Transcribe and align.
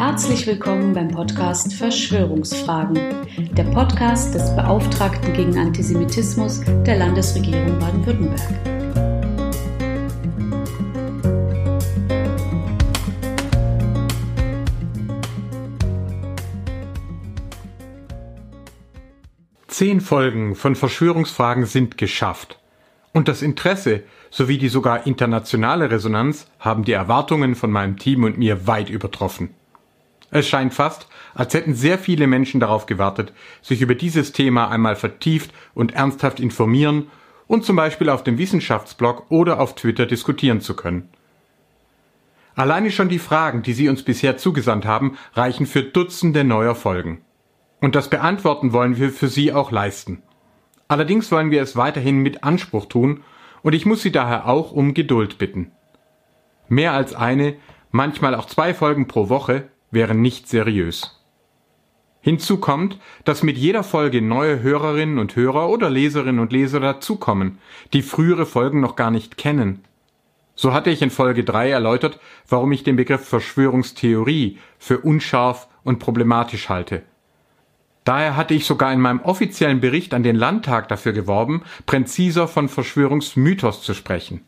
Herzlich 0.00 0.46
willkommen 0.46 0.94
beim 0.94 1.08
Podcast 1.08 1.74
Verschwörungsfragen, 1.74 2.98
der 3.52 3.64
Podcast 3.64 4.34
des 4.34 4.56
Beauftragten 4.56 5.34
gegen 5.34 5.58
Antisemitismus 5.58 6.62
der 6.86 6.96
Landesregierung 6.96 7.78
Baden-Württemberg. 7.78 8.40
Zehn 19.66 20.00
Folgen 20.00 20.54
von 20.54 20.76
Verschwörungsfragen 20.76 21.66
sind 21.66 21.98
geschafft. 21.98 22.58
Und 23.12 23.28
das 23.28 23.42
Interesse 23.42 24.04
sowie 24.30 24.56
die 24.56 24.70
sogar 24.70 25.06
internationale 25.06 25.90
Resonanz 25.90 26.46
haben 26.58 26.84
die 26.84 26.92
Erwartungen 26.92 27.54
von 27.54 27.70
meinem 27.70 27.98
Team 27.98 28.24
und 28.24 28.38
mir 28.38 28.66
weit 28.66 28.88
übertroffen. 28.88 29.50
Es 30.30 30.48
scheint 30.48 30.74
fast, 30.74 31.08
als 31.34 31.54
hätten 31.54 31.74
sehr 31.74 31.98
viele 31.98 32.26
Menschen 32.26 32.60
darauf 32.60 32.86
gewartet, 32.86 33.32
sich 33.62 33.82
über 33.82 33.94
dieses 33.94 34.32
Thema 34.32 34.68
einmal 34.68 34.96
vertieft 34.96 35.52
und 35.74 35.94
ernsthaft 35.94 36.40
informieren 36.40 37.08
und 37.46 37.64
zum 37.64 37.76
Beispiel 37.76 38.08
auf 38.08 38.22
dem 38.22 38.38
Wissenschaftsblog 38.38 39.26
oder 39.30 39.60
auf 39.60 39.74
Twitter 39.74 40.06
diskutieren 40.06 40.60
zu 40.60 40.74
können. 40.76 41.08
Alleine 42.54 42.90
schon 42.90 43.08
die 43.08 43.18
Fragen, 43.18 43.62
die 43.62 43.72
Sie 43.72 43.88
uns 43.88 44.02
bisher 44.02 44.36
zugesandt 44.36 44.84
haben, 44.84 45.16
reichen 45.34 45.66
für 45.66 45.82
Dutzende 45.82 46.44
neuer 46.44 46.74
Folgen. 46.74 47.22
Und 47.80 47.94
das 47.94 48.10
Beantworten 48.10 48.72
wollen 48.72 48.98
wir 48.98 49.10
für 49.10 49.28
Sie 49.28 49.52
auch 49.52 49.70
leisten. 49.70 50.22
Allerdings 50.86 51.32
wollen 51.32 51.50
wir 51.50 51.62
es 51.62 51.76
weiterhin 51.76 52.18
mit 52.18 52.44
Anspruch 52.44 52.86
tun, 52.86 53.22
und 53.62 53.74
ich 53.74 53.84
muss 53.84 54.02
Sie 54.02 54.12
daher 54.12 54.46
auch 54.46 54.72
um 54.72 54.94
Geduld 54.94 55.38
bitten. 55.38 55.72
Mehr 56.68 56.92
als 56.92 57.14
eine, 57.14 57.56
manchmal 57.90 58.34
auch 58.34 58.46
zwei 58.46 58.74
Folgen 58.74 59.06
pro 59.06 59.28
Woche 59.28 59.68
wären 59.90 60.20
nicht 60.20 60.48
seriös. 60.48 61.20
Hinzu 62.22 62.58
kommt, 62.58 62.98
dass 63.24 63.42
mit 63.42 63.56
jeder 63.56 63.82
Folge 63.82 64.20
neue 64.20 64.60
Hörerinnen 64.60 65.18
und 65.18 65.36
Hörer 65.36 65.70
oder 65.70 65.88
Leserinnen 65.88 66.38
und 66.38 66.52
Leser 66.52 66.80
dazukommen, 66.80 67.58
die 67.92 68.02
frühere 68.02 68.44
Folgen 68.44 68.80
noch 68.80 68.94
gar 68.94 69.10
nicht 69.10 69.38
kennen. 69.38 69.84
So 70.54 70.74
hatte 70.74 70.90
ich 70.90 71.00
in 71.00 71.10
Folge 71.10 71.44
3 71.44 71.70
erläutert, 71.70 72.20
warum 72.46 72.72
ich 72.72 72.82
den 72.82 72.96
Begriff 72.96 73.26
Verschwörungstheorie 73.26 74.58
für 74.78 74.98
unscharf 74.98 75.68
und 75.82 75.98
problematisch 75.98 76.68
halte. 76.68 77.02
Daher 78.04 78.36
hatte 78.36 78.52
ich 78.52 78.66
sogar 78.66 78.92
in 78.92 79.00
meinem 79.00 79.20
offiziellen 79.20 79.80
Bericht 79.80 80.12
an 80.12 80.22
den 80.22 80.36
Landtag 80.36 80.88
dafür 80.88 81.12
geworben, 81.12 81.62
präziser 81.86 82.48
von 82.48 82.68
Verschwörungsmythos 82.68 83.82
zu 83.82 83.94
sprechen. 83.94 84.42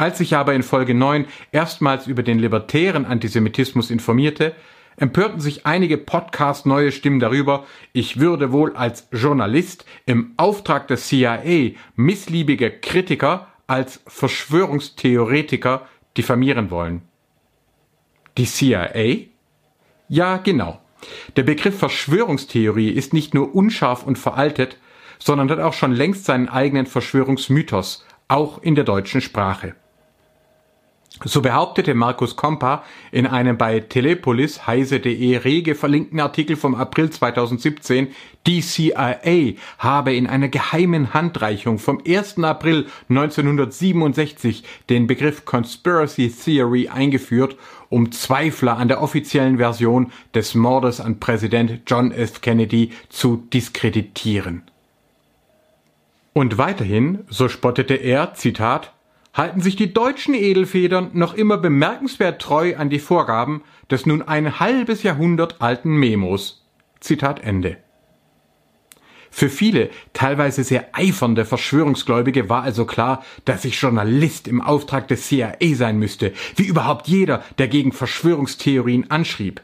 Als 0.00 0.18
ich 0.18 0.34
aber 0.34 0.54
in 0.54 0.62
Folge 0.62 0.94
9 0.94 1.26
erstmals 1.52 2.06
über 2.06 2.22
den 2.22 2.38
libertären 2.38 3.04
Antisemitismus 3.04 3.90
informierte, 3.90 4.54
empörten 4.96 5.40
sich 5.40 5.66
einige 5.66 5.98
Podcast 5.98 6.64
neue 6.64 6.90
Stimmen 6.90 7.20
darüber, 7.20 7.66
ich 7.92 8.18
würde 8.18 8.50
wohl 8.50 8.74
als 8.74 9.08
Journalist 9.12 9.84
im 10.06 10.32
Auftrag 10.38 10.88
des 10.88 11.06
CIA 11.08 11.72
missliebige 11.96 12.70
Kritiker 12.70 13.48
als 13.66 14.00
Verschwörungstheoretiker 14.06 15.86
diffamieren 16.16 16.70
wollen. 16.70 17.02
Die 18.38 18.46
CIA? 18.46 19.26
Ja, 20.08 20.38
genau. 20.38 20.80
Der 21.36 21.42
Begriff 21.42 21.78
Verschwörungstheorie 21.78 22.88
ist 22.88 23.12
nicht 23.12 23.34
nur 23.34 23.54
unscharf 23.54 24.02
und 24.04 24.16
veraltet, 24.16 24.78
sondern 25.18 25.50
hat 25.50 25.58
auch 25.58 25.74
schon 25.74 25.92
längst 25.92 26.24
seinen 26.24 26.48
eigenen 26.48 26.86
Verschwörungsmythos, 26.86 28.06
auch 28.28 28.62
in 28.62 28.74
der 28.74 28.84
deutschen 28.84 29.20
Sprache. 29.20 29.74
So 31.24 31.42
behauptete 31.42 31.92
Markus 31.92 32.36
Kompa 32.36 32.82
in 33.10 33.26
einem 33.26 33.58
bei 33.58 33.80
Telepolis 33.80 34.66
heise.de 34.66 35.36
rege 35.36 35.74
verlinkten 35.74 36.18
Artikel 36.18 36.56
vom 36.56 36.74
April 36.74 37.10
2017, 37.10 38.08
die 38.46 38.62
CIA 38.62 39.54
habe 39.78 40.14
in 40.14 40.26
einer 40.26 40.48
geheimen 40.48 41.12
Handreichung 41.12 41.78
vom 41.78 42.00
1. 42.06 42.38
April 42.38 42.86
1967 43.10 44.64
den 44.88 45.06
Begriff 45.06 45.44
Conspiracy 45.44 46.30
Theory 46.30 46.88
eingeführt, 46.88 47.56
um 47.90 48.12
Zweifler 48.12 48.78
an 48.78 48.88
der 48.88 49.02
offiziellen 49.02 49.58
Version 49.58 50.12
des 50.34 50.54
Mordes 50.54 51.00
an 51.00 51.20
Präsident 51.20 51.82
John 51.86 52.12
F. 52.12 52.40
Kennedy 52.40 52.92
zu 53.10 53.44
diskreditieren. 53.52 54.62
Und 56.32 56.56
weiterhin, 56.56 57.24
so 57.28 57.48
spottete 57.48 57.94
er, 57.94 58.32
Zitat, 58.34 58.92
halten 59.32 59.60
sich 59.60 59.76
die 59.76 59.92
deutschen 59.92 60.34
Edelfedern 60.34 61.10
noch 61.12 61.34
immer 61.34 61.56
bemerkenswert 61.56 62.42
treu 62.42 62.76
an 62.76 62.90
die 62.90 62.98
Vorgaben 62.98 63.62
des 63.90 64.06
nun 64.06 64.22
ein 64.22 64.60
halbes 64.60 65.02
Jahrhundert 65.02 65.60
alten 65.60 65.96
Memos. 65.96 66.66
Zitat 67.00 67.40
Ende. 67.40 67.78
Für 69.30 69.48
viele, 69.48 69.90
teilweise 70.12 70.64
sehr 70.64 70.88
eifernde 70.92 71.44
Verschwörungsgläubige 71.44 72.48
war 72.48 72.62
also 72.62 72.84
klar, 72.84 73.24
dass 73.44 73.64
ich 73.64 73.80
Journalist 73.80 74.48
im 74.48 74.60
Auftrag 74.60 75.06
des 75.06 75.28
CIA 75.28 75.54
sein 75.74 75.98
müsste, 75.98 76.32
wie 76.56 76.64
überhaupt 76.64 77.06
jeder, 77.06 77.44
der 77.58 77.68
gegen 77.68 77.92
Verschwörungstheorien 77.92 79.10
anschrieb. 79.10 79.62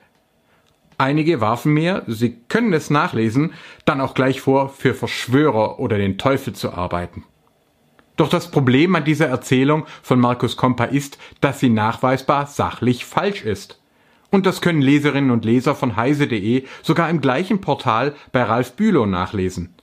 Einige 0.99 1.41
warfen 1.41 1.75
mir, 1.75 2.05
Sie 2.06 2.37
können 2.49 2.72
es 2.72 2.91
nachlesen, 2.91 3.53
dann 3.84 4.00
auch 4.00 4.15
gleich 4.15 4.41
vor, 4.41 4.71
für 4.71 4.94
Verschwörer 4.94 5.78
oder 5.78 5.99
den 5.99 6.16
Teufel 6.16 6.55
zu 6.55 6.72
arbeiten. 6.72 7.25
Doch 8.16 8.28
das 8.31 8.50
Problem 8.50 8.94
an 8.94 9.04
dieser 9.04 9.27
Erzählung 9.27 9.87
von 10.03 10.19
Markus 10.19 10.56
Kompa 10.56 10.84
ist, 10.84 11.19
dass 11.41 11.60
sie 11.60 11.69
nachweisbar 11.69 12.47
sachlich 12.47 13.04
falsch 13.04 13.44
ist. 13.44 13.78
Und 14.31 14.47
das 14.47 14.60
können 14.60 14.82
Leserinnen 14.82 15.31
und 15.31 15.44
Leser 15.44 15.75
von 15.75 15.97
heise.de 15.97 16.65
sogar 16.82 17.10
im 17.10 17.21
gleichen 17.21 17.60
Portal 17.60 18.15
bei 18.32 18.43
Ralf 18.43 18.72
Bülow 18.72 19.06
nachlesen. 19.06 19.75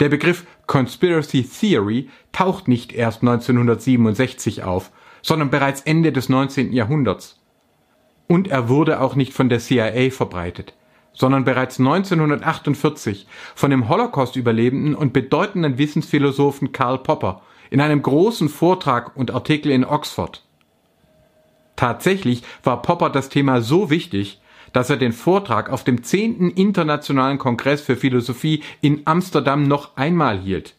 Der 0.00 0.08
Begriff 0.08 0.46
Conspiracy 0.66 1.44
Theory 1.44 2.08
taucht 2.32 2.68
nicht 2.68 2.92
erst 2.92 3.22
1967 3.22 4.62
auf, 4.62 4.90
sondern 5.22 5.50
bereits 5.50 5.82
Ende 5.82 6.12
des 6.12 6.28
19. 6.28 6.72
Jahrhunderts. 6.72 7.38
Und 8.26 8.48
er 8.48 8.68
wurde 8.68 9.00
auch 9.00 9.14
nicht 9.14 9.32
von 9.32 9.48
der 9.48 9.58
CIA 9.58 10.10
verbreitet, 10.10 10.74
sondern 11.12 11.44
bereits 11.44 11.78
1948 11.78 13.26
von 13.54 13.70
dem 13.70 13.88
Holocaust-Überlebenden 13.88 14.94
und 14.94 15.12
bedeutenden 15.12 15.78
Wissensphilosophen 15.78 16.72
Karl 16.72 16.98
Popper 16.98 17.42
in 17.70 17.80
einem 17.80 18.02
großen 18.02 18.48
Vortrag 18.48 19.16
und 19.16 19.30
Artikel 19.30 19.72
in 19.72 19.84
Oxford. 19.84 20.42
Tatsächlich 21.76 22.42
war 22.62 22.82
Popper 22.82 23.08
das 23.08 23.28
Thema 23.30 23.62
so 23.62 23.88
wichtig, 23.88 24.40
dass 24.72 24.90
er 24.90 24.96
den 24.96 25.12
Vortrag 25.12 25.70
auf 25.70 25.82
dem 25.82 26.02
10. 26.04 26.50
Internationalen 26.50 27.38
Kongress 27.38 27.80
für 27.80 27.96
Philosophie 27.96 28.62
in 28.80 29.02
Amsterdam 29.06 29.62
noch 29.64 29.96
einmal 29.96 30.38
hielt. 30.38 30.74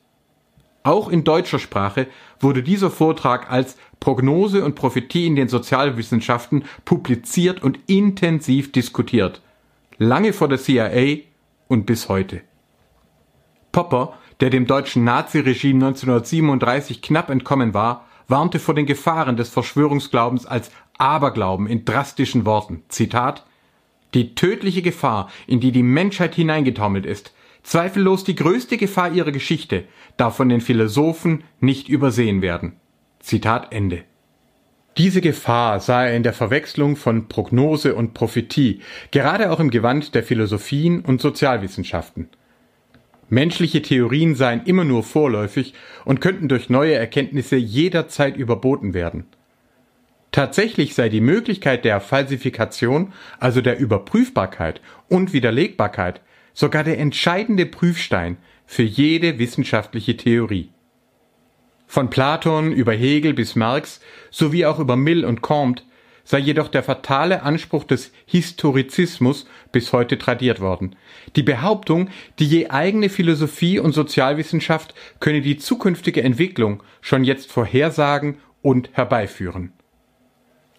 Auch 0.83 1.09
in 1.09 1.23
deutscher 1.23 1.59
Sprache 1.59 2.07
wurde 2.39 2.63
dieser 2.63 2.89
Vortrag 2.89 3.51
als 3.51 3.77
Prognose 3.99 4.63
und 4.65 4.75
Prophetie 4.75 5.27
in 5.27 5.35
den 5.35 5.47
Sozialwissenschaften 5.47 6.65
publiziert 6.85 7.61
und 7.61 7.79
intensiv 7.87 8.71
diskutiert. 8.71 9.41
Lange 9.97 10.33
vor 10.33 10.47
der 10.47 10.57
CIA 10.57 11.19
und 11.67 11.85
bis 11.85 12.09
heute. 12.09 12.41
Popper 13.71 14.17
der 14.41 14.49
dem 14.49 14.65
deutschen 14.65 15.03
Naziregime 15.03 15.85
1937 15.85 17.01
knapp 17.01 17.29
entkommen 17.29 17.73
war, 17.73 18.07
warnte 18.27 18.59
vor 18.59 18.73
den 18.73 18.87
Gefahren 18.87 19.37
des 19.37 19.49
Verschwörungsglaubens 19.49 20.47
als 20.47 20.71
Aberglauben 20.97 21.67
in 21.67 21.85
drastischen 21.85 22.45
Worten. 22.45 22.83
Zitat 22.89 23.45
Die 24.15 24.33
tödliche 24.33 24.81
Gefahr, 24.81 25.29
in 25.45 25.59
die 25.59 25.71
die 25.71 25.83
Menschheit 25.83 26.33
hineingetaumelt 26.35 27.05
ist, 27.05 27.33
zweifellos 27.61 28.23
die 28.23 28.35
größte 28.35 28.77
Gefahr 28.77 29.11
ihrer 29.11 29.31
Geschichte, 29.31 29.85
darf 30.17 30.37
von 30.37 30.49
den 30.49 30.61
Philosophen 30.61 31.43
nicht 31.59 31.87
übersehen 31.87 32.41
werden. 32.41 32.73
Zitat 33.19 33.71
Ende. 33.71 34.03
Diese 34.97 35.21
Gefahr 35.21 35.79
sah 35.79 36.05
er 36.05 36.15
in 36.15 36.23
der 36.23 36.33
Verwechslung 36.33 36.95
von 36.95 37.27
Prognose 37.27 37.95
und 37.95 38.13
Prophetie, 38.13 38.81
gerade 39.11 39.51
auch 39.51 39.59
im 39.59 39.69
Gewand 39.69 40.15
der 40.15 40.23
Philosophien 40.23 41.01
und 41.01 41.21
Sozialwissenschaften. 41.21 42.29
Menschliche 43.31 43.81
Theorien 43.81 44.35
seien 44.35 44.65
immer 44.65 44.83
nur 44.83 45.03
vorläufig 45.03 45.73
und 46.03 46.19
könnten 46.19 46.49
durch 46.49 46.69
neue 46.69 46.95
Erkenntnisse 46.95 47.55
jederzeit 47.55 48.35
überboten 48.35 48.93
werden. 48.93 49.25
Tatsächlich 50.33 50.95
sei 50.95 51.07
die 51.07 51.21
Möglichkeit 51.21 51.85
der 51.85 52.01
Falsifikation, 52.01 53.13
also 53.39 53.61
der 53.61 53.79
Überprüfbarkeit 53.79 54.81
und 55.07 55.31
Widerlegbarkeit, 55.31 56.19
sogar 56.53 56.83
der 56.83 56.99
entscheidende 56.99 57.65
Prüfstein 57.65 58.35
für 58.65 58.83
jede 58.83 59.39
wissenschaftliche 59.39 60.17
Theorie. 60.17 60.69
Von 61.87 62.09
Platon 62.09 62.73
über 62.73 62.91
Hegel 62.91 63.33
bis 63.33 63.55
Marx 63.55 64.01
sowie 64.29 64.65
auch 64.65 64.79
über 64.79 64.97
Mill 64.97 65.23
und 65.23 65.41
Comte 65.41 65.83
sei 66.23 66.39
jedoch 66.39 66.67
der 66.67 66.83
fatale 66.83 67.43
Anspruch 67.43 67.83
des 67.83 68.11
Historizismus 68.25 69.45
bis 69.71 69.93
heute 69.93 70.17
tradiert 70.17 70.59
worden. 70.59 70.95
Die 71.35 71.43
Behauptung, 71.43 72.09
die 72.39 72.47
je 72.47 72.69
eigene 72.69 73.09
Philosophie 73.09 73.79
und 73.79 73.93
Sozialwissenschaft 73.93 74.93
könne 75.19 75.41
die 75.41 75.57
zukünftige 75.57 76.23
Entwicklung 76.23 76.83
schon 77.01 77.23
jetzt 77.23 77.51
vorhersagen 77.51 78.37
und 78.61 78.89
herbeiführen. 78.93 79.73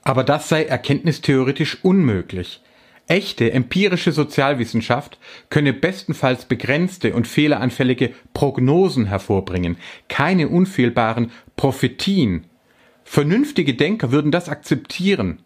Aber 0.03 0.25
das 0.25 0.49
sei 0.49 0.65
erkenntnistheoretisch 0.65 1.85
unmöglich. 1.85 2.61
Echte 3.09 3.53
empirische 3.53 4.13
Sozialwissenschaft 4.13 5.19
könne 5.51 5.73
bestenfalls 5.73 6.45
begrenzte 6.45 7.15
und 7.15 7.27
fehleranfällige 7.27 8.15
Prognosen 8.33 9.07
hervorbringen, 9.07 9.77
keine 10.09 10.49
unfehlbaren 10.49 11.31
Prophetien. 11.57 12.47
Vernünftige 13.13 13.75
Denker 13.75 14.11
würden 14.11 14.31
das 14.33 14.49
akzeptieren. 14.49 15.41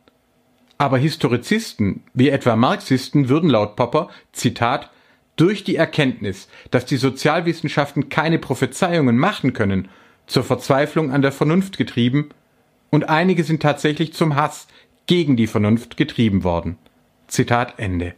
Aber 0.78 0.98
Historizisten, 0.98 2.04
wie 2.14 2.28
etwa 2.28 2.54
Marxisten, 2.54 3.28
würden 3.28 3.50
laut 3.50 3.74
Popper, 3.74 4.08
Zitat, 4.30 4.88
durch 5.34 5.64
die 5.64 5.74
Erkenntnis, 5.74 6.46
dass 6.70 6.86
die 6.86 6.96
Sozialwissenschaften 6.96 8.08
keine 8.08 8.38
Prophezeiungen 8.38 9.18
machen 9.18 9.52
können, 9.52 9.88
zur 10.28 10.44
Verzweiflung 10.44 11.10
an 11.10 11.22
der 11.22 11.32
Vernunft 11.32 11.76
getrieben, 11.76 12.28
und 12.90 13.08
einige 13.08 13.42
sind 13.42 13.62
tatsächlich 13.62 14.12
zum 14.12 14.36
Hass 14.36 14.68
gegen 15.06 15.36
die 15.36 15.48
Vernunft 15.48 15.96
getrieben 15.96 16.44
worden. 16.44 16.78
Zitat 17.26 17.80
Ende. 17.80 18.14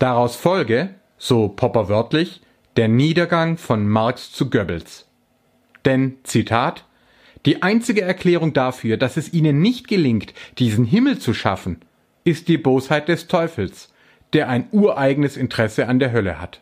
Daraus 0.00 0.34
folge, 0.34 0.96
so 1.18 1.46
Popper 1.46 1.88
wörtlich, 1.88 2.40
der 2.76 2.88
Niedergang 2.88 3.58
von 3.58 3.88
Marx 3.88 4.32
zu 4.32 4.50
Goebbels. 4.50 5.06
Denn, 5.84 6.16
Zitat, 6.24 6.84
die 7.46 7.62
einzige 7.62 8.02
Erklärung 8.02 8.52
dafür, 8.52 8.96
dass 8.96 9.16
es 9.16 9.32
ihnen 9.32 9.60
nicht 9.60 9.88
gelingt, 9.88 10.34
diesen 10.58 10.84
Himmel 10.84 11.18
zu 11.18 11.34
schaffen, 11.34 11.80
ist 12.24 12.48
die 12.48 12.58
Bosheit 12.58 13.08
des 13.08 13.26
Teufels, 13.26 13.92
der 14.32 14.48
ein 14.48 14.68
ureigenes 14.72 15.36
Interesse 15.36 15.88
an 15.88 15.98
der 15.98 16.12
Hölle 16.12 16.40
hat. 16.40 16.60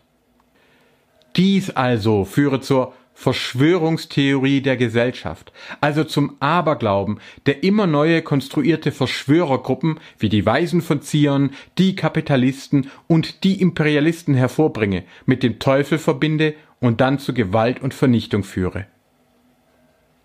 Dies 1.35 1.69
also 1.71 2.25
führe 2.25 2.61
zur 2.61 2.93
Verschwörungstheorie 3.13 4.61
der 4.61 4.77
Gesellschaft, 4.77 5.51
also 5.81 6.03
zum 6.03 6.35
Aberglauben, 6.39 7.19
der 7.47 7.63
immer 7.63 7.87
neue 7.87 8.21
konstruierte 8.21 8.91
Verschwörergruppen 8.91 9.99
wie 10.19 10.29
die 10.29 10.45
Weisen 10.45 10.83
von 10.83 11.01
Zion, 11.01 11.49
die 11.79 11.95
Kapitalisten 11.95 12.91
und 13.07 13.43
die 13.43 13.59
Imperialisten 13.59 14.35
hervorbringe, 14.35 15.03
mit 15.25 15.41
dem 15.41 15.57
Teufel 15.57 15.97
verbinde 15.97 16.53
und 16.79 17.01
dann 17.01 17.17
zu 17.17 17.33
Gewalt 17.33 17.81
und 17.81 17.95
Vernichtung 17.95 18.43
führe. 18.43 18.85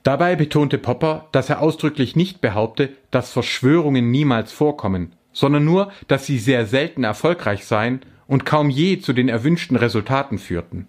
Dabei 0.02 0.34
betonte 0.34 0.78
Popper, 0.78 1.28
dass 1.30 1.48
er 1.48 1.60
ausdrücklich 1.60 2.16
nicht 2.16 2.40
behaupte, 2.40 2.90
dass 3.12 3.32
Verschwörungen 3.32 4.10
niemals 4.10 4.50
vorkommen, 4.50 5.12
sondern 5.32 5.64
nur, 5.64 5.92
dass 6.08 6.26
sie 6.26 6.38
sehr 6.38 6.66
selten 6.66 7.04
erfolgreich 7.04 7.64
seien 7.64 8.00
und 8.26 8.44
kaum 8.44 8.68
je 8.68 8.98
zu 8.98 9.12
den 9.12 9.28
erwünschten 9.28 9.76
Resultaten 9.76 10.38
führten. 10.38 10.88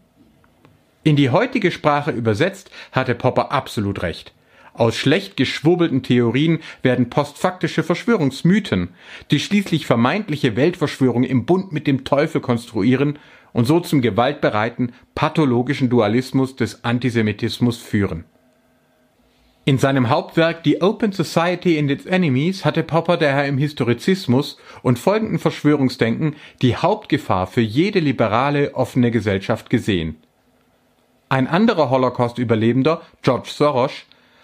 In 1.04 1.16
die 1.16 1.30
heutige 1.30 1.70
Sprache 1.70 2.12
übersetzt 2.12 2.72
hatte 2.92 3.14
Popper 3.14 3.52
absolut 3.52 4.02
recht. 4.02 4.34
Aus 4.74 4.96
schlecht 4.96 5.38
geschwurbelten 5.38 6.02
Theorien 6.02 6.60
werden 6.82 7.12
postfaktische 7.12 7.84
Verschwörungsmythen, 7.84 8.90
die 9.30 9.40
schließlich 9.40 9.86
vermeintliche 9.86 10.56
Weltverschwörung 10.56 11.24
im 11.24 11.46
Bund 11.46 11.72
mit 11.72 11.86
dem 11.86 12.06
Teufel 12.06 12.42
konstruieren 12.42 13.20
und 13.52 13.66
so 13.66 13.80
zum 13.80 14.02
gewaltbereiten, 14.02 14.94
pathologischen 15.14 15.90
Dualismus 15.90 16.56
des 16.56 16.84
Antisemitismus 16.84 17.78
führen. 17.78 18.26
In 19.66 19.78
seinem 19.78 20.10
Hauptwerk 20.10 20.60
The 20.66 20.82
Open 20.82 21.14
Society 21.14 21.80
and 21.80 21.90
its 21.90 22.06
Enemies 22.06 22.66
hatte 22.66 22.84
Popper 22.84 23.16
daher 23.16 23.46
im 23.46 23.58
Historizismus 23.58 24.58
und 24.82 25.00
folgenden 25.00 25.40
Verschwörungsdenken 25.40 26.36
die 26.62 26.76
Hauptgefahr 26.76 27.48
für 27.48 27.62
jede 27.62 28.00
liberale, 28.00 28.76
offene 28.76 29.10
Gesellschaft 29.10 29.70
gesehen. 29.70 30.18
Ein 31.30 31.48
anderer 31.48 31.90
Holocaust-Überlebender, 31.90 33.04
George 33.22 33.52
Soros, 33.54 33.94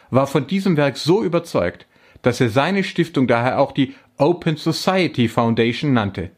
war 0.09 0.25
von 0.25 0.47
diesem 0.47 0.77
Werk 0.77 0.95
so 0.95 1.21
überzeugt, 1.21 1.85
dass 2.21 2.39
er 2.39 2.49
seine 2.49 2.85
Stiftung 2.85 3.27
daher 3.27 3.59
auch 3.59 3.73
die 3.73 3.95
Open 4.17 4.55
Society 4.55 5.27
Foundation 5.27 5.91
nannte. 5.91 6.31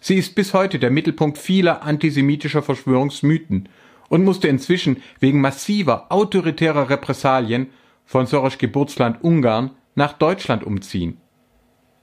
Sie 0.00 0.14
ist 0.14 0.36
bis 0.36 0.54
heute 0.54 0.78
der 0.78 0.92
Mittelpunkt 0.92 1.38
vieler 1.38 1.82
antisemitischer 1.82 2.62
Verschwörungsmythen 2.62 3.68
und 4.08 4.22
musste 4.22 4.46
inzwischen 4.46 5.02
wegen 5.18 5.40
massiver 5.40 6.06
autoritärer 6.10 6.88
Repressalien 6.88 7.66
von 8.06 8.26
Soros 8.26 8.56
Geburtsland 8.56 9.22
Ungarn 9.22 9.72
nach 9.94 10.14
Deutschland 10.14 10.64
umziehen. 10.64 11.18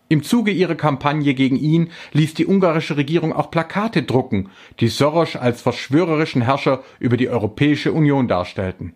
Im 0.09 0.21
Zuge 0.21 0.51
ihrer 0.51 0.75
Kampagne 0.75 1.33
gegen 1.33 1.55
ihn 1.55 1.89
ließ 2.11 2.35
die 2.35 2.45
ungarische 2.45 2.97
Regierung 2.97 3.33
auch 3.33 3.49
Plakate 3.49 4.03
drucken, 4.03 4.49
die 4.79 4.89
Soros 4.89 5.35
als 5.35 5.61
verschwörerischen 5.63 6.43
Herrscher 6.43 6.83
über 6.99 7.17
die 7.17 7.29
Europäische 7.29 7.93
Union 7.93 8.27
darstellten. 8.27 8.93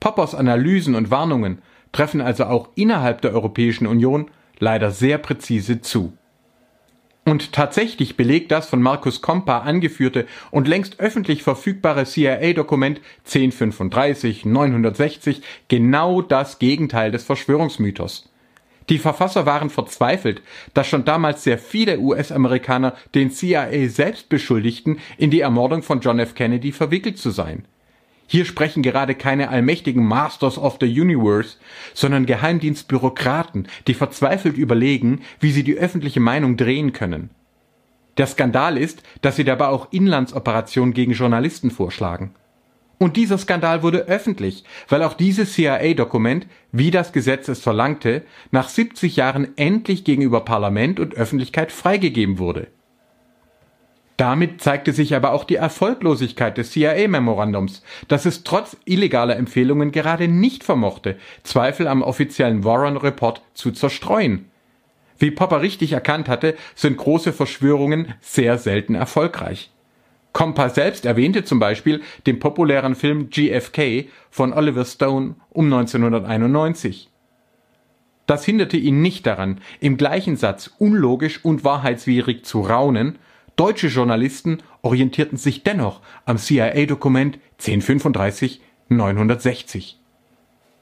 Poppers 0.00 0.34
Analysen 0.34 0.96
und 0.96 1.10
Warnungen 1.10 1.62
treffen 1.92 2.20
also 2.20 2.46
auch 2.46 2.70
innerhalb 2.74 3.20
der 3.20 3.32
Europäischen 3.32 3.86
Union 3.86 4.30
leider 4.58 4.90
sehr 4.90 5.18
präzise 5.18 5.80
zu. 5.80 6.14
Und 7.26 7.52
tatsächlich 7.52 8.16
belegt 8.16 8.52
das 8.52 8.68
von 8.68 8.82
Markus 8.82 9.22
Kompa 9.22 9.60
angeführte 9.60 10.26
und 10.50 10.68
längst 10.68 11.00
öffentlich 11.00 11.42
verfügbare 11.42 12.04
CIA-Dokument 12.04 13.00
1035 13.24 14.44
960 14.44 15.40
genau 15.68 16.20
das 16.20 16.58
Gegenteil 16.58 17.10
des 17.10 17.24
Verschwörungsmythos. 17.24 18.28
Die 18.90 18.98
Verfasser 18.98 19.46
waren 19.46 19.70
verzweifelt, 19.70 20.42
dass 20.74 20.86
schon 20.86 21.06
damals 21.06 21.42
sehr 21.42 21.58
viele 21.58 21.98
US-Amerikaner 21.98 22.94
den 23.14 23.30
CIA 23.30 23.88
selbst 23.88 24.28
beschuldigten, 24.28 24.98
in 25.16 25.30
die 25.30 25.40
Ermordung 25.40 25.82
von 25.82 26.00
John 26.00 26.18
F. 26.18 26.34
Kennedy 26.34 26.72
verwickelt 26.72 27.16
zu 27.16 27.30
sein. 27.30 27.64
Hier 28.26 28.44
sprechen 28.44 28.82
gerade 28.82 29.14
keine 29.14 29.50
allmächtigen 29.50 30.04
Masters 30.04 30.58
of 30.58 30.78
the 30.80 31.00
Universe, 31.00 31.56
sondern 31.92 32.26
Geheimdienstbürokraten, 32.26 33.68
die 33.86 33.94
verzweifelt 33.94 34.56
überlegen, 34.56 35.20
wie 35.40 35.52
sie 35.52 35.64
die 35.64 35.76
öffentliche 35.76 36.20
Meinung 36.20 36.56
drehen 36.56 36.92
können. 36.92 37.30
Der 38.16 38.26
Skandal 38.26 38.78
ist, 38.78 39.02
dass 39.22 39.36
sie 39.36 39.44
dabei 39.44 39.66
auch 39.66 39.92
Inlandsoperationen 39.92 40.94
gegen 40.94 41.12
Journalisten 41.12 41.70
vorschlagen. 41.70 42.34
Und 42.98 43.16
dieser 43.16 43.38
Skandal 43.38 43.82
wurde 43.82 44.06
öffentlich, 44.06 44.64
weil 44.88 45.02
auch 45.02 45.14
dieses 45.14 45.52
CIA-Dokument, 45.54 46.46
wie 46.70 46.90
das 46.90 47.12
Gesetz 47.12 47.48
es 47.48 47.60
verlangte, 47.60 48.22
nach 48.52 48.68
70 48.68 49.16
Jahren 49.16 49.48
endlich 49.56 50.04
gegenüber 50.04 50.42
Parlament 50.42 51.00
und 51.00 51.14
Öffentlichkeit 51.14 51.72
freigegeben 51.72 52.38
wurde. 52.38 52.68
Damit 54.16 54.60
zeigte 54.60 54.92
sich 54.92 55.16
aber 55.16 55.32
auch 55.32 55.42
die 55.42 55.56
Erfolglosigkeit 55.56 56.56
des 56.56 56.70
CIA-Memorandums, 56.70 57.82
das 58.06 58.26
es 58.26 58.44
trotz 58.44 58.76
illegaler 58.84 59.36
Empfehlungen 59.36 59.90
gerade 59.90 60.28
nicht 60.28 60.62
vermochte, 60.62 61.16
Zweifel 61.42 61.88
am 61.88 62.02
offiziellen 62.02 62.62
Warren 62.62 62.96
Report 62.96 63.42
zu 63.54 63.72
zerstreuen. 63.72 64.46
Wie 65.18 65.32
Popper 65.32 65.62
richtig 65.62 65.92
erkannt 65.92 66.28
hatte, 66.28 66.56
sind 66.74 66.96
große 66.96 67.32
Verschwörungen 67.32 68.14
sehr 68.20 68.58
selten 68.58 68.94
erfolgreich. 68.94 69.70
Compa 70.32 70.68
selbst 70.68 71.06
erwähnte 71.06 71.44
zum 71.44 71.60
Beispiel 71.60 72.02
den 72.26 72.40
populären 72.40 72.96
Film 72.96 73.30
GFK 73.30 74.08
von 74.30 74.52
Oliver 74.52 74.84
Stone 74.84 75.36
um 75.50 75.72
1991. 75.72 77.08
Das 78.26 78.44
hinderte 78.44 78.76
ihn 78.76 79.02
nicht 79.02 79.26
daran, 79.26 79.60
im 79.80 79.96
gleichen 79.96 80.36
Satz 80.36 80.70
unlogisch 80.78 81.44
und 81.44 81.62
wahrheitswidrig 81.62 82.44
zu 82.44 82.62
raunen, 82.62 83.18
deutsche 83.56 83.88
Journalisten 83.88 84.58
orientierten 84.82 85.38
sich 85.38 85.62
dennoch 85.62 86.00
am 86.24 86.38
CIA-Dokument 86.38 87.38
1035 87.58 88.60
960. 88.88 90.00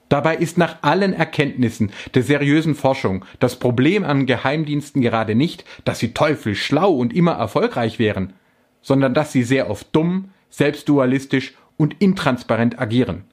Dabei 0.09 0.35
ist 0.35 0.57
nach 0.57 0.83
allen 0.83 1.13
Erkenntnissen 1.13 1.91
der 2.13 2.23
seriösen 2.23 2.75
Forschung 2.75 3.25
das 3.39 3.57
Problem 3.57 4.03
an 4.03 4.25
Geheimdiensten 4.25 5.01
gerade 5.01 5.33
nicht, 5.33 5.65
dass 5.85 5.99
sie 5.99 6.13
teuflisch 6.13 6.63
schlau 6.63 6.91
und 6.91 7.13
immer 7.13 7.31
erfolgreich 7.31 7.99
wären, 7.99 8.33
sondern 8.81 9.13
dass 9.13 9.31
sie 9.31 9.43
sehr 9.43 9.69
oft 9.69 9.87
dumm, 9.95 10.29
selbstdualistisch 10.49 11.55
und 11.77 11.99
intransparent 11.99 12.79
agieren. 12.79 13.23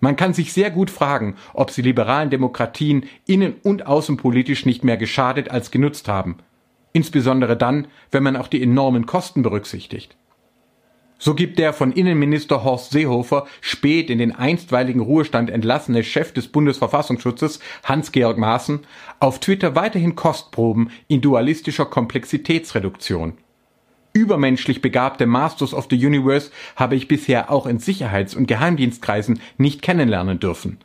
Man 0.00 0.16
kann 0.16 0.32
sich 0.32 0.52
sehr 0.52 0.70
gut 0.70 0.90
fragen, 0.90 1.34
ob 1.52 1.70
sie 1.70 1.82
liberalen 1.82 2.30
Demokratien 2.30 3.04
innen- 3.26 3.56
und 3.62 3.86
außenpolitisch 3.86 4.64
nicht 4.64 4.84
mehr 4.84 4.96
geschadet 4.96 5.50
als 5.50 5.70
genutzt 5.70 6.08
haben. 6.08 6.38
Insbesondere 6.98 7.56
dann, 7.56 7.86
wenn 8.10 8.24
man 8.24 8.34
auch 8.34 8.48
die 8.48 8.60
enormen 8.60 9.06
Kosten 9.06 9.42
berücksichtigt. 9.42 10.16
So 11.16 11.36
gibt 11.36 11.60
der 11.60 11.72
von 11.72 11.92
Innenminister 11.92 12.64
Horst 12.64 12.90
Seehofer 12.90 13.46
spät 13.60 14.10
in 14.10 14.18
den 14.18 14.34
einstweiligen 14.34 15.00
Ruhestand 15.00 15.48
entlassene 15.48 16.02
Chef 16.02 16.32
des 16.32 16.48
Bundesverfassungsschutzes 16.48 17.60
Hans-Georg 17.84 18.36
Maaßen 18.36 18.80
auf 19.20 19.38
Twitter 19.38 19.76
weiterhin 19.76 20.16
Kostproben 20.16 20.90
in 21.06 21.20
dualistischer 21.20 21.86
Komplexitätsreduktion. 21.86 23.34
Übermenschlich 24.12 24.82
begabte 24.82 25.26
Masters 25.26 25.74
of 25.74 25.86
the 25.88 26.04
Universe 26.04 26.50
habe 26.74 26.96
ich 26.96 27.06
bisher 27.06 27.52
auch 27.52 27.66
in 27.68 27.78
Sicherheits- 27.78 28.34
und 28.34 28.48
Geheimdienstkreisen 28.48 29.38
nicht 29.56 29.82
kennenlernen 29.82 30.40
dürfen. 30.40 30.78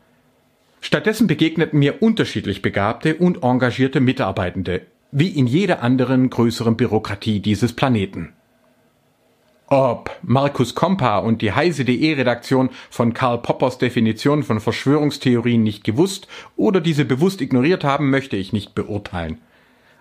Stattdessen 0.80 1.26
begegneten 1.26 1.80
mir 1.80 2.04
unterschiedlich 2.04 2.62
begabte 2.62 3.16
und 3.16 3.42
engagierte 3.42 4.00
Mitarbeitende, 4.00 4.86
wie 5.14 5.30
in 5.30 5.46
jeder 5.46 5.84
anderen 5.84 6.30
größeren 6.30 6.76
Bürokratie 6.76 7.40
dieses 7.40 7.74
Planeten. 7.74 8.34
Ob 9.68 10.12
Markus 10.24 10.76
Kompa 10.76 11.20
und 11.20 11.42
die 11.42 11.54
heise.de 11.54 12.14
Redaktion 12.14 12.70
von 12.90 13.14
Karl 13.14 13.38
Poppers 13.38 13.78
Definition 13.78 14.44
von 14.44 14.60
Verschwörungstheorien 14.60 15.64
nicht 15.64 15.84
gewusst 15.84 16.28
oder 16.56 16.82
diese 16.82 17.06
bewusst 17.06 17.42
ignoriert 17.42 17.84
haben, 17.84 18.10
möchte 18.10 18.36
ich 18.36 18.54
nicht 18.54 18.76
beurteilen. 18.76 19.40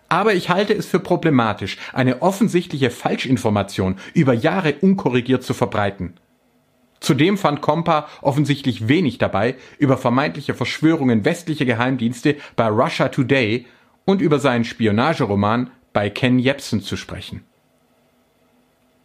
Aber 0.09 0.35
ich 0.35 0.49
halte 0.49 0.75
es 0.75 0.87
für 0.87 0.99
problematisch, 0.99 1.79
eine 1.93 2.21
offensichtliche 2.23 2.91
Falschinformation 2.91 3.97
über 4.15 4.33
Jahre 4.33 4.75
unkorrigiert 4.81 5.43
zu 5.43 5.55
verbreiten. 5.55 6.15
Zudem 7.01 7.37
fand 7.37 7.61
Kompa 7.61 8.09
offensichtlich 8.21 8.89
wenig 8.89 9.19
dabei, 9.19 9.57
über 9.79 9.97
vermeintliche 9.97 10.55
Verschwörungen 10.55 11.25
westlicher 11.25 11.65
Geheimdienste 11.65 12.37
bei 12.57 12.69
Russia 12.69 13.09
Today 13.09 13.67
und 14.05 14.21
über 14.21 14.39
seinen 14.39 14.65
Spionageroman 14.65 15.71
bei 15.93 16.11
Ken 16.11 16.39
Jebsen 16.39 16.83
zu 16.83 16.97
sprechen. 16.97 17.45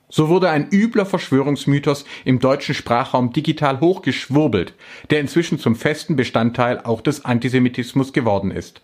So 0.10 0.30
wurde 0.30 0.50
ein 0.50 0.70
übler 0.72 1.06
Verschwörungsmythos 1.06 2.06
im 2.24 2.40
deutschen 2.40 2.74
Sprachraum 2.74 3.34
digital 3.34 3.82
hochgeschwurbelt, 3.82 4.74
der 5.10 5.20
inzwischen 5.20 5.60
zum 5.60 5.76
festen 5.76 6.16
Bestandteil 6.16 6.80
auch 6.80 7.02
des 7.02 7.26
Antisemitismus 7.26 8.14
geworden 8.14 8.52
ist. 8.52 8.82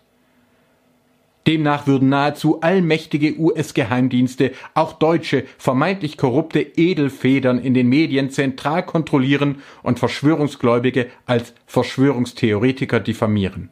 Demnach 1.46 1.86
würden 1.86 2.08
nahezu 2.08 2.60
allmächtige 2.62 3.38
US-Geheimdienste 3.38 4.52
auch 4.72 4.94
deutsche, 4.94 5.44
vermeintlich 5.58 6.16
korrupte 6.16 6.60
Edelfedern 6.60 7.58
in 7.58 7.74
den 7.74 7.88
Medien 7.88 8.30
zentral 8.30 8.84
kontrollieren 8.84 9.62
und 9.82 9.98
Verschwörungsgläubige 9.98 11.08
als 11.26 11.54
Verschwörungstheoretiker 11.66 13.00
diffamieren. 13.00 13.70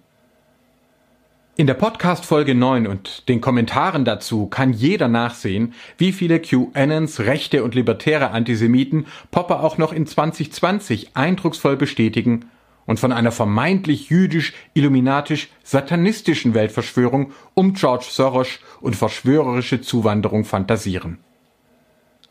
In 1.54 1.66
der 1.66 1.74
Podcast 1.74 2.24
Folge 2.24 2.54
9 2.54 2.86
und 2.86 3.28
den 3.28 3.42
Kommentaren 3.42 4.06
dazu 4.06 4.46
kann 4.46 4.72
jeder 4.72 5.08
nachsehen, 5.08 5.74
wie 5.98 6.12
viele 6.12 6.40
QAnons, 6.40 7.20
rechte 7.20 7.62
und 7.62 7.74
libertäre 7.74 8.30
Antisemiten 8.30 9.04
Popper 9.30 9.62
auch 9.62 9.76
noch 9.76 9.92
in 9.92 10.06
2020 10.06 11.14
eindrucksvoll 11.14 11.76
bestätigen 11.76 12.46
und 12.86 13.00
von 13.00 13.12
einer 13.12 13.32
vermeintlich 13.32 14.08
jüdisch-illuminatisch-satanistischen 14.08 16.54
Weltverschwörung 16.54 17.32
um 17.52 17.74
George 17.74 18.06
Soros 18.08 18.58
und 18.80 18.96
verschwörerische 18.96 19.82
Zuwanderung 19.82 20.46
fantasieren. 20.46 21.18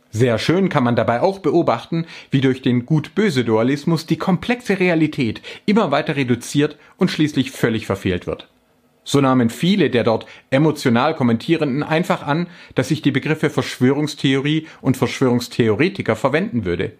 Sehr 0.09 0.39
schön 0.39 0.69
kann 0.69 0.83
man 0.83 0.95
dabei 0.95 1.21
auch 1.21 1.37
beobachten, 1.37 2.07
wie 2.31 2.41
durch 2.41 2.63
den 2.63 2.87
Gut-Böse-Dualismus 2.87 4.07
die 4.07 4.17
komplexe 4.17 4.79
Realität 4.79 5.43
immer 5.67 5.91
weiter 5.91 6.15
reduziert 6.15 6.79
und 6.97 7.11
schließlich 7.11 7.51
völlig 7.51 7.85
verfehlt 7.85 8.25
wird. 8.25 8.50
So 9.03 9.19
nahmen 9.19 9.49
viele 9.49 9.89
der 9.89 10.03
dort 10.03 10.25
emotional 10.51 11.15
Kommentierenden 11.15 11.83
einfach 11.83 12.25
an, 12.25 12.47
dass 12.75 12.91
ich 12.91 13.01
die 13.01 13.11
Begriffe 13.11 13.49
Verschwörungstheorie 13.49 14.67
und 14.81 14.97
Verschwörungstheoretiker 14.97 16.15
verwenden 16.15 16.65
würde. 16.65 16.93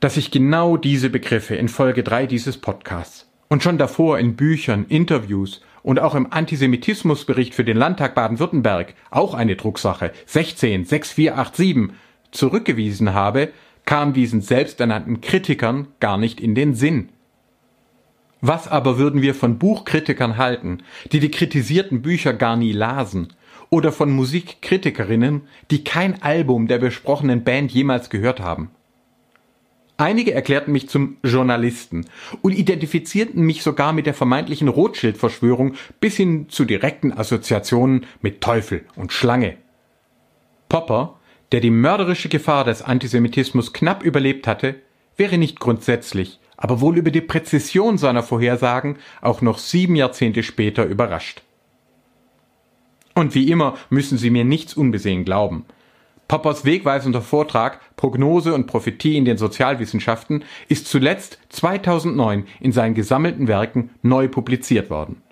Dass 0.00 0.16
ich 0.16 0.30
genau 0.30 0.76
diese 0.76 1.10
Begriffe 1.10 1.54
in 1.54 1.68
Folge 1.68 2.02
3 2.02 2.26
dieses 2.26 2.58
Podcasts 2.58 3.30
und 3.48 3.62
schon 3.62 3.78
davor 3.78 4.18
in 4.18 4.34
Büchern, 4.34 4.86
Interviews 4.88 5.60
und 5.82 6.00
auch 6.00 6.14
im 6.14 6.32
Antisemitismusbericht 6.32 7.54
für 7.54 7.64
den 7.64 7.76
Landtag 7.76 8.14
Baden-Württemberg, 8.14 8.94
auch 9.10 9.34
eine 9.34 9.54
Drucksache 9.54 10.12
16 10.26 10.84
6487, 10.84 11.96
zurückgewiesen 12.32 13.14
habe, 13.14 13.50
kam 13.84 14.12
diesen 14.12 14.40
selbsternannten 14.40 15.20
Kritikern 15.20 15.88
gar 16.00 16.18
nicht 16.18 16.40
in 16.40 16.54
den 16.54 16.74
Sinn. 16.74 17.10
Was 18.46 18.68
aber 18.68 18.98
würden 18.98 19.22
wir 19.22 19.34
von 19.34 19.58
Buchkritikern 19.58 20.36
halten, 20.36 20.82
die 21.12 21.18
die 21.18 21.30
kritisierten 21.30 22.02
Bücher 22.02 22.34
gar 22.34 22.56
nie 22.56 22.72
lasen? 22.72 23.28
Oder 23.70 23.90
von 23.90 24.12
Musikkritikerinnen, 24.12 25.48
die 25.70 25.82
kein 25.82 26.20
Album 26.20 26.68
der 26.68 26.76
besprochenen 26.76 27.42
Band 27.42 27.72
jemals 27.72 28.10
gehört 28.10 28.40
haben? 28.40 28.70
Einige 29.96 30.34
erklärten 30.34 30.72
mich 30.72 30.90
zum 30.90 31.16
Journalisten 31.24 32.04
und 32.42 32.52
identifizierten 32.52 33.40
mich 33.42 33.62
sogar 33.62 33.94
mit 33.94 34.04
der 34.04 34.12
vermeintlichen 34.12 34.68
Rothschild-Verschwörung 34.68 35.76
bis 35.98 36.18
hin 36.18 36.50
zu 36.50 36.66
direkten 36.66 37.12
Assoziationen 37.12 38.04
mit 38.20 38.42
Teufel 38.42 38.84
und 38.94 39.14
Schlange. 39.14 39.56
Popper, 40.68 41.18
der 41.50 41.60
die 41.60 41.70
mörderische 41.70 42.28
Gefahr 42.28 42.64
des 42.64 42.82
Antisemitismus 42.82 43.72
knapp 43.72 44.02
überlebt 44.02 44.46
hatte, 44.46 44.74
wäre 45.16 45.38
nicht 45.38 45.60
grundsätzlich, 45.60 46.40
aber 46.56 46.80
wohl 46.80 46.96
über 46.98 47.10
die 47.10 47.20
Präzision 47.20 47.98
seiner 47.98 48.22
Vorhersagen 48.22 48.96
auch 49.20 49.40
noch 49.40 49.58
sieben 49.58 49.96
Jahrzehnte 49.96 50.42
später 50.42 50.84
überrascht. 50.84 51.42
Und 53.14 53.34
wie 53.34 53.50
immer 53.50 53.76
müssen 53.90 54.18
Sie 54.18 54.30
mir 54.30 54.44
nichts 54.44 54.74
unbesehen 54.74 55.24
glauben. 55.24 55.64
Poppers 56.26 56.64
wegweisender 56.64 57.20
Vortrag 57.20 57.80
Prognose 57.96 58.54
und 58.54 58.66
Prophetie 58.66 59.16
in 59.16 59.24
den 59.24 59.36
Sozialwissenschaften 59.36 60.44
ist 60.68 60.88
zuletzt 60.88 61.38
2009 61.50 62.46
in 62.60 62.72
seinen 62.72 62.94
gesammelten 62.94 63.46
Werken 63.46 63.90
neu 64.02 64.28
publiziert 64.28 64.90
worden. 64.90 65.22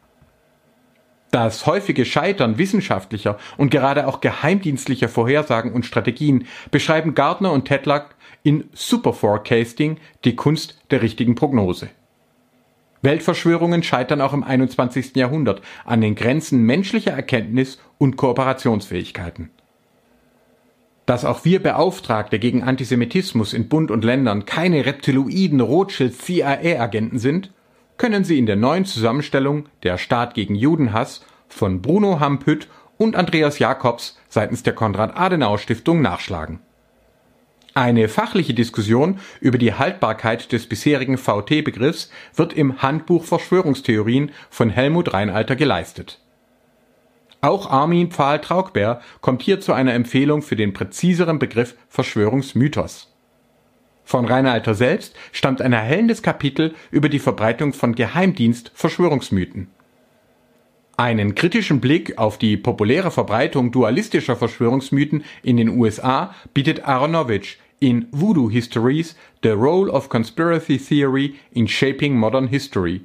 Das 1.32 1.64
häufige 1.64 2.04
Scheitern 2.04 2.58
wissenschaftlicher 2.58 3.38
und 3.56 3.70
gerade 3.70 4.06
auch 4.06 4.20
geheimdienstlicher 4.20 5.08
Vorhersagen 5.08 5.72
und 5.72 5.86
Strategien 5.86 6.46
beschreiben 6.70 7.14
Gardner 7.14 7.52
und 7.52 7.64
Tedlock 7.64 8.14
in 8.42 8.68
Superforecasting 8.74 9.96
die 10.26 10.36
Kunst 10.36 10.78
der 10.90 11.00
richtigen 11.00 11.34
Prognose. 11.34 11.88
Weltverschwörungen 13.00 13.82
scheitern 13.82 14.20
auch 14.20 14.34
im 14.34 14.44
21. 14.44 15.16
Jahrhundert 15.16 15.62
an 15.86 16.02
den 16.02 16.16
Grenzen 16.16 16.64
menschlicher 16.64 17.12
Erkenntnis 17.12 17.78
und 17.96 18.16
Kooperationsfähigkeiten. 18.18 19.48
Dass 21.06 21.24
auch 21.24 21.46
wir 21.46 21.62
Beauftragte 21.62 22.38
gegen 22.38 22.62
Antisemitismus 22.62 23.54
in 23.54 23.70
Bund 23.70 23.90
und 23.90 24.04
Ländern 24.04 24.44
keine 24.44 24.84
Reptiloiden 24.84 25.60
Rothschild 25.62 26.14
CIA-Agenten 26.20 27.18
sind, 27.18 27.50
können 28.02 28.24
Sie 28.24 28.36
in 28.36 28.46
der 28.46 28.56
neuen 28.56 28.84
Zusammenstellung 28.84 29.68
Der 29.84 29.96
Staat 29.96 30.34
gegen 30.34 30.56
Judenhass 30.56 31.24
von 31.46 31.82
Bruno 31.82 32.18
Hampütt 32.18 32.66
und 32.98 33.14
Andreas 33.14 33.60
Jakobs 33.60 34.18
seitens 34.28 34.64
der 34.64 34.72
Konrad-Adenauer-Stiftung 34.72 36.02
nachschlagen. 36.02 36.58
Eine 37.74 38.08
fachliche 38.08 38.54
Diskussion 38.54 39.20
über 39.40 39.56
die 39.56 39.74
Haltbarkeit 39.74 40.50
des 40.50 40.68
bisherigen 40.68 41.16
VT-Begriffs 41.16 42.10
wird 42.34 42.54
im 42.54 42.82
Handbuch 42.82 43.22
Verschwörungstheorien 43.22 44.32
von 44.50 44.68
Helmut 44.68 45.14
Reinalter 45.14 45.54
geleistet. 45.54 46.18
Auch 47.40 47.70
Armin 47.70 48.10
Pfahl-Traugber 48.10 49.00
kommt 49.20 49.42
hier 49.42 49.60
zu 49.60 49.74
einer 49.74 49.94
Empfehlung 49.94 50.42
für 50.42 50.56
den 50.56 50.72
präziseren 50.72 51.38
Begriff 51.38 51.76
Verschwörungsmythos. 51.88 53.11
Von 54.12 54.26
Reinalter 54.26 54.74
selbst 54.74 55.16
stammt 55.32 55.62
ein 55.62 55.72
erhellendes 55.72 56.22
Kapitel 56.22 56.74
über 56.90 57.08
die 57.08 57.18
Verbreitung 57.18 57.72
von 57.72 57.94
Geheimdienst-Verschwörungsmythen. 57.94 59.68
Einen 60.98 61.34
kritischen 61.34 61.80
Blick 61.80 62.18
auf 62.18 62.36
die 62.36 62.58
populäre 62.58 63.10
Verbreitung 63.10 63.72
dualistischer 63.72 64.36
Verschwörungsmythen 64.36 65.24
in 65.42 65.56
den 65.56 65.70
USA 65.70 66.34
bietet 66.52 66.86
Aronovich 66.86 67.56
in 67.80 68.04
Voodoo 68.10 68.50
Histories 68.50 69.16
The 69.42 69.48
Role 69.48 69.90
of 69.90 70.10
Conspiracy 70.10 70.76
Theory 70.76 71.36
in 71.52 71.66
Shaping 71.66 72.14
Modern 72.14 72.48
History. 72.48 73.00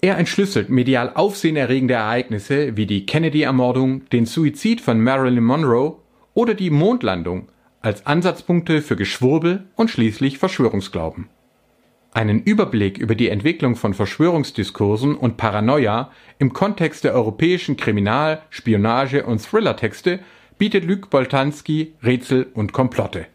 Er 0.00 0.18
entschlüsselt 0.18 0.70
medial 0.70 1.12
aufsehenerregende 1.14 1.94
Ereignisse 1.94 2.76
wie 2.76 2.86
die 2.86 3.06
Kennedy-Ermordung, 3.06 4.06
den 4.10 4.26
Suizid 4.26 4.80
von 4.80 5.00
Marilyn 5.00 5.44
Monroe 5.44 5.98
oder 6.34 6.54
die 6.54 6.70
Mondlandung 6.70 7.46
als 7.84 8.06
Ansatzpunkte 8.06 8.80
für 8.80 8.96
Geschwurbel 8.96 9.64
und 9.76 9.90
schließlich 9.90 10.38
Verschwörungsglauben. 10.38 11.28
Einen 12.14 12.42
Überblick 12.42 12.96
über 12.96 13.14
die 13.14 13.28
Entwicklung 13.28 13.76
von 13.76 13.92
Verschwörungsdiskursen 13.92 15.14
und 15.14 15.36
Paranoia 15.36 16.10
im 16.38 16.54
Kontext 16.54 17.04
der 17.04 17.12
europäischen 17.12 17.76
Kriminal-, 17.76 18.40
Spionage- 18.48 19.24
und 19.24 19.42
Thriller-Texte 19.42 20.20
bietet 20.56 20.84
Luc 20.86 21.10
Boltanski 21.10 21.92
Rätsel 22.02 22.46
und 22.54 22.72
Komplotte. 22.72 23.26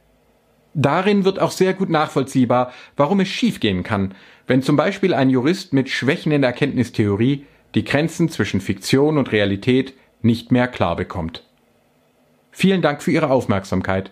Darin 0.73 1.25
wird 1.25 1.37
auch 1.37 1.51
sehr 1.51 1.75
gut 1.75 1.89
nachvollziehbar, 1.89 2.73
warum 2.95 3.19
es 3.19 3.27
schiefgehen 3.27 3.83
kann, 3.83 4.15
wenn 4.47 4.63
zum 4.63 4.75
Beispiel 4.75 5.13
ein 5.13 5.29
Jurist 5.29 5.73
mit 5.73 5.89
Schwächen 5.89 6.31
in 6.31 6.41
der 6.41 6.51
Erkenntnistheorie 6.51 7.45
die 7.75 7.83
Grenzen 7.83 8.29
zwischen 8.29 8.61
Fiktion 8.61 9.19
und 9.19 9.31
Realität 9.31 9.93
nicht 10.23 10.51
mehr 10.51 10.67
klar 10.67 10.95
bekommt. 10.95 11.43
Vielen 12.51 12.81
Dank 12.81 13.03
für 13.03 13.11
Ihre 13.11 13.29
Aufmerksamkeit. 13.29 14.11